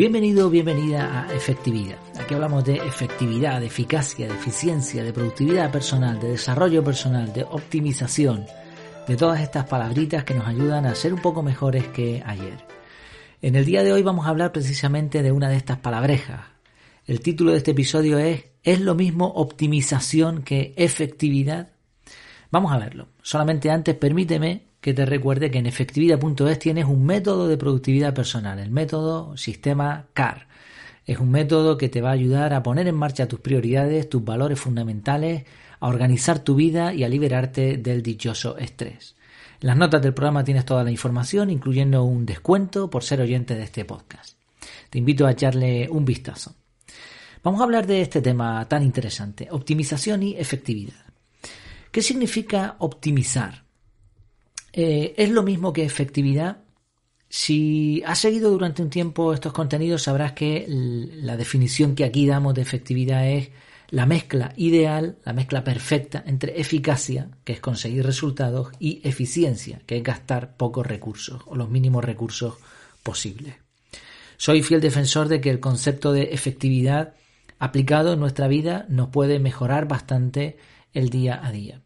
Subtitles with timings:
[0.00, 1.98] Bienvenido, bienvenida a Efectividad.
[2.18, 7.42] Aquí hablamos de efectividad, de eficacia, de eficiencia, de productividad personal, de desarrollo personal, de
[7.42, 8.46] optimización,
[9.06, 12.64] de todas estas palabritas que nos ayudan a ser un poco mejores que ayer.
[13.42, 16.46] En el día de hoy vamos a hablar precisamente de una de estas palabrejas.
[17.06, 21.72] El título de este episodio es ¿Es lo mismo optimización que efectividad?
[22.50, 23.08] Vamos a verlo.
[23.20, 28.58] Solamente antes permíteme que te recuerde que en efectividad.es tienes un método de productividad personal,
[28.58, 30.48] el método sistema CAR.
[31.06, 34.24] Es un método que te va a ayudar a poner en marcha tus prioridades, tus
[34.24, 35.44] valores fundamentales,
[35.80, 39.16] a organizar tu vida y a liberarte del dichoso estrés.
[39.60, 43.54] En las notas del programa tienes toda la información, incluyendo un descuento por ser oyente
[43.54, 44.36] de este podcast.
[44.88, 46.54] Te invito a echarle un vistazo.
[47.42, 51.04] Vamos a hablar de este tema tan interesante, optimización y efectividad.
[51.90, 53.69] ¿Qué significa optimizar?
[54.72, 56.58] Eh, es lo mismo que efectividad.
[57.28, 62.54] Si has seguido durante un tiempo estos contenidos, sabrás que la definición que aquí damos
[62.54, 63.50] de efectividad es
[63.90, 69.96] la mezcla ideal, la mezcla perfecta entre eficacia, que es conseguir resultados, y eficiencia, que
[69.96, 72.54] es gastar pocos recursos o los mínimos recursos
[73.02, 73.54] posibles.
[74.36, 77.14] Soy fiel defensor de que el concepto de efectividad
[77.58, 80.56] aplicado en nuestra vida nos puede mejorar bastante
[80.94, 81.82] el día a día.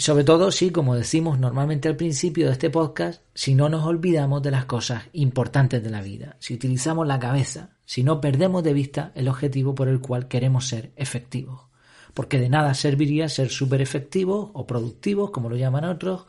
[0.00, 3.84] Y sobre todo si, como decimos normalmente al principio de este podcast, si no nos
[3.84, 8.64] olvidamos de las cosas importantes de la vida, si utilizamos la cabeza, si no perdemos
[8.64, 11.66] de vista el objetivo por el cual queremos ser efectivos.
[12.14, 16.24] Porque de nada serviría ser súper efectivos o productivos, como lo llaman otros,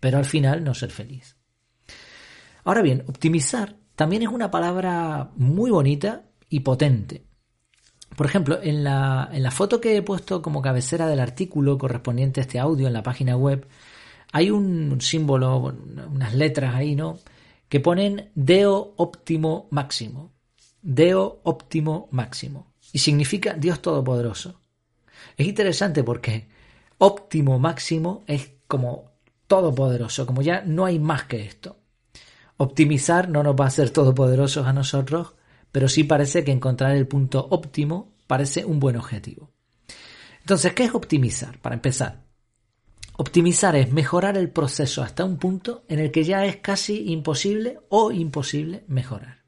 [0.00, 1.36] pero al final no ser feliz.
[2.64, 7.26] Ahora bien, optimizar también es una palabra muy bonita y potente.
[8.16, 12.40] Por ejemplo, en la, en la foto que he puesto como cabecera del artículo correspondiente
[12.40, 13.66] a este audio en la página web,
[14.32, 17.18] hay un símbolo, unas letras ahí, ¿no?
[17.68, 20.32] Que ponen Deo óptimo máximo.
[20.82, 22.72] Deo óptimo máximo.
[22.92, 24.60] Y significa Dios Todopoderoso.
[25.36, 26.48] Es interesante porque
[26.98, 29.10] óptimo máximo es como
[29.46, 31.76] todopoderoso, como ya no hay más que esto.
[32.56, 35.34] Optimizar no nos va a hacer todopoderosos a nosotros,
[35.72, 39.50] pero sí parece que encontrar el punto óptimo parece un buen objetivo.
[40.40, 41.58] Entonces, ¿qué es optimizar?
[41.58, 42.24] Para empezar,
[43.16, 47.80] optimizar es mejorar el proceso hasta un punto en el que ya es casi imposible
[47.88, 49.44] o imposible mejorar.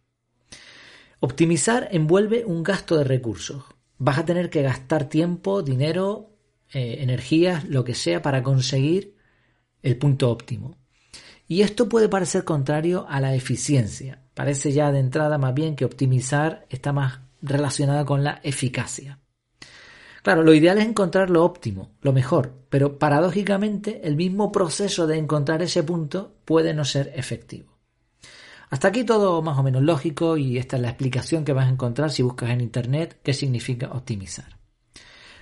[1.20, 3.64] Optimizar envuelve un gasto de recursos.
[3.98, 6.36] Vas a tener que gastar tiempo, dinero,
[6.72, 9.14] eh, energías, lo que sea, para conseguir
[9.82, 10.76] el punto óptimo.
[11.46, 14.21] Y esto puede parecer contrario a la eficiencia.
[14.34, 19.18] Parece ya de entrada más bien que optimizar está más relacionada con la eficacia.
[20.22, 25.18] Claro, lo ideal es encontrar lo óptimo, lo mejor, pero paradójicamente el mismo proceso de
[25.18, 27.72] encontrar ese punto puede no ser efectivo.
[28.70, 31.70] Hasta aquí todo más o menos lógico y esta es la explicación que vas a
[31.70, 34.56] encontrar si buscas en Internet qué significa optimizar.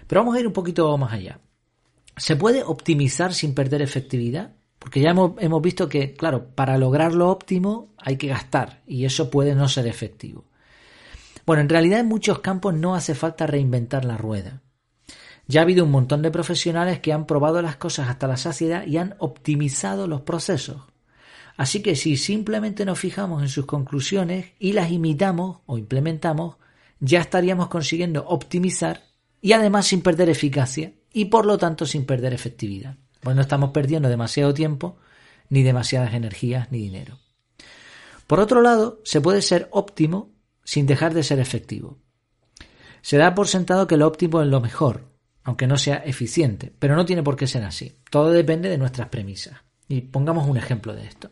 [0.07, 1.39] Pero vamos a ir un poquito más allá.
[2.17, 4.57] ¿Se puede optimizar sin perder efectividad?
[4.81, 9.31] Porque ya hemos, visto que, claro, para lograr lo óptimo hay que gastar y eso
[9.31, 10.47] puede no ser efectivo.
[11.45, 14.63] Bueno, en realidad en muchos campos no hace falta reinventar la rueda.
[15.47, 18.87] Ya ha habido un montón de profesionales que han probado las cosas hasta la saciedad
[18.87, 20.83] y han optimizado los procesos.
[21.59, 26.57] Así que si simplemente nos fijamos en sus conclusiones y las imitamos o implementamos,
[27.01, 29.05] ya estaríamos consiguiendo optimizar
[29.43, 32.97] y además sin perder eficacia y por lo tanto sin perder efectividad.
[33.21, 34.97] Pues no estamos perdiendo demasiado tiempo,
[35.49, 37.19] ni demasiadas energías, ni dinero.
[38.27, 40.31] Por otro lado, se puede ser óptimo
[40.65, 41.99] sin dejar de ser efectivo.
[43.03, 45.11] Se da por sentado que lo óptimo es lo mejor,
[45.43, 47.99] aunque no sea eficiente, pero no tiene por qué ser así.
[48.11, 49.59] Todo depende de nuestras premisas.
[49.89, 51.31] Y pongamos un ejemplo de esto.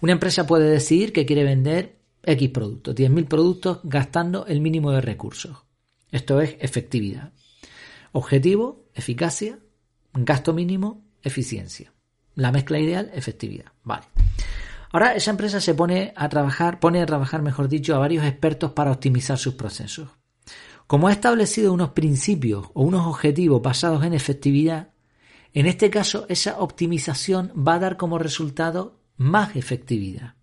[0.00, 5.00] Una empresa puede decidir que quiere vender X productos, 10.000 productos gastando el mínimo de
[5.00, 5.58] recursos.
[6.10, 7.32] Esto es efectividad.
[8.12, 9.58] Objetivo, eficacia,
[10.14, 11.92] gasto mínimo, eficiencia.
[12.34, 13.72] La mezcla ideal, efectividad.
[13.84, 14.04] Vale.
[14.90, 18.72] Ahora esa empresa se pone a trabajar, pone a trabajar, mejor dicho, a varios expertos
[18.72, 20.10] para optimizar sus procesos.
[20.86, 24.90] Como ha establecido unos principios o unos objetivos basados en efectividad,
[25.54, 30.34] en este caso esa optimización va a dar como resultado más efectividad.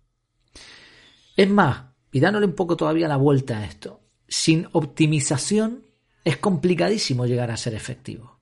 [1.36, 5.86] Es más, y dándole un poco todavía la vuelta a esto, sin optimización
[6.24, 8.39] es complicadísimo llegar a ser efectivo.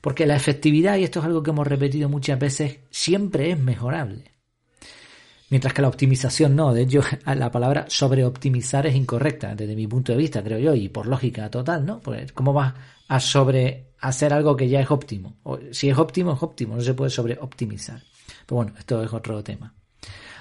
[0.00, 4.32] Porque la efectividad, y esto es algo que hemos repetido muchas veces, siempre es mejorable.
[5.50, 6.72] Mientras que la optimización no.
[6.72, 10.88] De hecho, la palabra sobreoptimizar es incorrecta desde mi punto de vista, creo yo, y
[10.88, 12.00] por lógica total, ¿no?
[12.00, 12.72] Pues, ¿cómo vas
[13.08, 15.36] a sobre hacer algo que ya es óptimo?
[15.42, 18.02] O, si es óptimo, es óptimo, no se puede sobreoptimizar.
[18.46, 19.74] Pero bueno, esto es otro tema.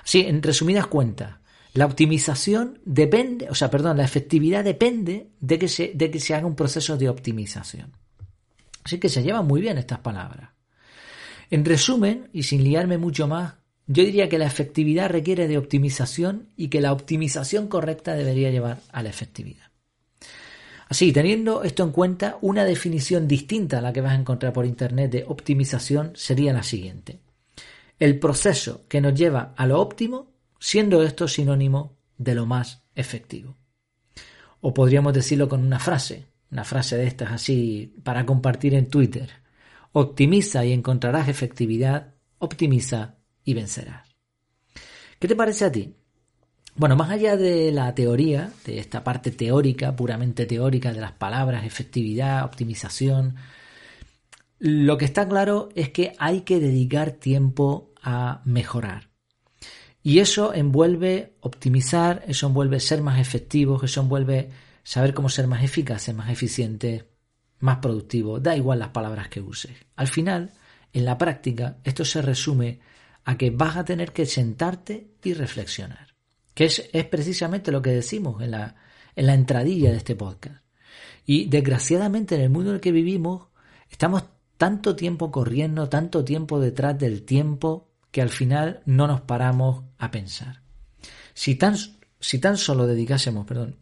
[0.03, 1.35] Sí, en resumidas cuentas,
[1.73, 6.35] La optimización depende, o sea, perdón, la efectividad depende de que se, de que se
[6.35, 7.93] haga un proceso de optimización.
[8.83, 10.51] Así que se llevan muy bien estas palabras.
[11.49, 13.55] En resumen, y sin liarme mucho más,
[13.87, 18.79] yo diría que la efectividad requiere de optimización y que la optimización correcta debería llevar
[18.91, 19.71] a la efectividad.
[20.87, 24.65] Así, teniendo esto en cuenta, una definición distinta a la que vas a encontrar por
[24.65, 27.19] Internet de optimización sería la siguiente.
[27.97, 33.55] El proceso que nos lleva a lo óptimo, siendo esto sinónimo de lo más efectivo.
[34.59, 39.29] O podríamos decirlo con una frase, una frase de estas así para compartir en Twitter.
[39.93, 44.07] Optimiza y encontrarás efectividad, optimiza y vencerás.
[45.19, 45.95] ¿Qué te parece a ti?
[46.75, 51.65] Bueno, más allá de la teoría, de esta parte teórica, puramente teórica de las palabras,
[51.65, 53.35] efectividad, optimización,
[54.57, 59.09] lo que está claro es que hay que dedicar tiempo a mejorar.
[60.03, 64.49] Y eso envuelve optimizar, eso envuelve ser más efectivos, eso envuelve
[64.83, 67.05] saber cómo ser más eficaces, más eficientes,
[67.59, 69.71] más productivos, da igual las palabras que uses.
[69.95, 70.51] Al final,
[70.93, 72.79] en la práctica, esto se resume
[73.23, 76.15] a que vas a tener que sentarte y reflexionar.
[76.53, 78.75] Que es, precisamente lo que decimos en la,
[79.15, 80.63] en la entradilla de este podcast.
[81.25, 83.47] Y desgraciadamente en el mundo en el que vivimos
[83.89, 84.23] estamos
[84.57, 90.11] tanto tiempo corriendo, tanto tiempo detrás del tiempo, que al final no nos paramos a
[90.11, 90.61] pensar.
[91.33, 91.75] Si tan,
[92.19, 93.77] si tan solo dedicásemos, perdón,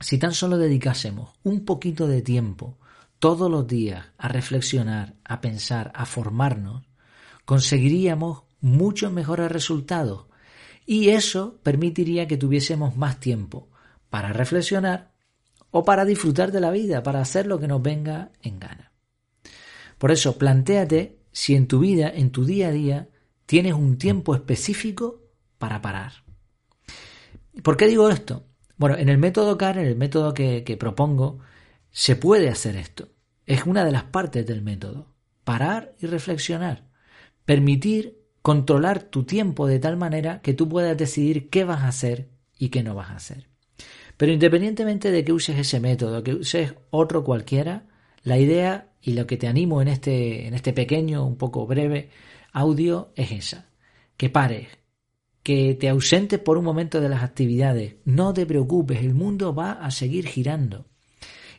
[0.00, 2.78] si tan solo dedicásemos un poquito de tiempo
[3.18, 6.84] todos los días a reflexionar, a pensar, a formarnos,
[7.44, 10.26] conseguiríamos muchos mejores resultados
[10.84, 13.68] y eso permitiría que tuviésemos más tiempo
[14.10, 15.12] para reflexionar
[15.70, 18.92] o para disfrutar de la vida, para hacer lo que nos venga en gana.
[19.98, 23.08] Por eso, plantéate si en tu vida, en tu día a día,
[23.46, 25.22] tienes un tiempo específico
[25.58, 26.24] para parar.
[27.62, 28.45] ¿Por qué digo esto?
[28.76, 31.38] Bueno, en el método CAR, en el método que, propongo,
[31.90, 33.08] se puede hacer esto.
[33.46, 35.14] Es una de las partes del método.
[35.44, 36.84] Parar y reflexionar.
[37.44, 42.28] Permitir controlar tu tiempo de tal manera que tú puedas decidir qué vas a hacer
[42.58, 43.48] y qué no vas a hacer.
[44.16, 47.86] Pero independientemente de que uses ese método, que uses otro cualquiera,
[48.22, 52.10] la idea y lo que te animo en este, en este pequeño, un poco breve
[52.52, 53.66] audio es esa.
[54.16, 54.68] Que pares,
[55.46, 57.94] que te ausentes por un momento de las actividades.
[58.04, 60.86] No te preocupes, el mundo va a seguir girando.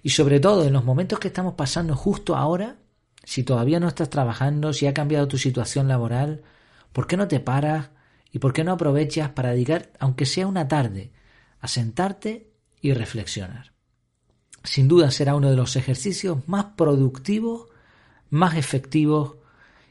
[0.04, 2.76] Y sobre todo en los momentos que estamos pasando justo ahora,
[3.24, 6.44] si todavía no estás trabajando, si ha cambiado tu situación laboral,
[6.98, 7.92] ¿Por qué no te paras
[8.32, 11.12] y por qué no aprovechas para dedicar, aunque sea una tarde,
[11.60, 12.52] a sentarte
[12.82, 13.74] y reflexionar?
[14.64, 17.68] Sin duda será uno de los ejercicios más productivos,
[18.32, 19.36] más efectivos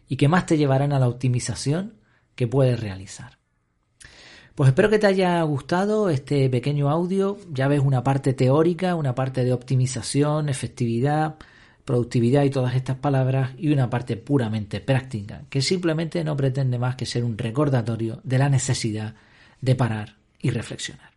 [0.09, 2.01] y que más te llevarán a la optimización
[2.35, 3.39] que puedes realizar.
[4.57, 7.37] Pues espero que te haya gustado este pequeño audio.
[7.53, 11.35] Ya ves una parte teórica, una parte de optimización, efectividad,
[11.85, 16.97] productividad y todas estas palabras y una parte puramente práctica, que simplemente no pretende más
[16.97, 19.15] que ser un recordatorio de la necesidad
[19.61, 21.11] de parar y reflexionar.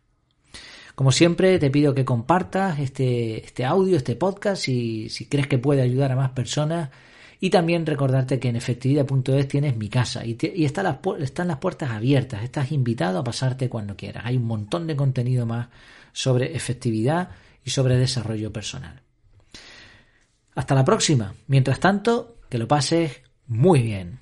[0.94, 5.56] Como siempre, te pido que compartas este, este audio, este podcast, si, si crees que
[5.56, 6.90] puede ayudar a más personas.
[7.40, 12.42] Y también recordarte que en efectividad.es tienes mi casa y, y están las puertas abiertas.
[12.42, 14.24] Estás invitado a pasarte cuando quieras.
[14.26, 15.68] Hay un montón de contenido más
[16.12, 17.30] sobre efectividad
[17.64, 19.00] y sobre desarrollo personal.
[20.54, 21.34] Hasta la próxima.
[21.46, 24.20] Mientras tanto, que lo pases muy bien.